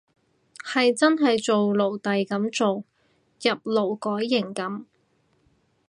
[0.65, 2.73] 係真係做奴隸噉做，
[3.39, 4.85] 入勞改營噉